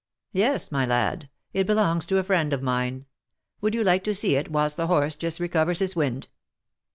[0.31, 3.05] "Yes, my lad; it belongs to a friend of mine.
[3.61, 6.27] Would you like to see it whilst the horse just recovers his wind?"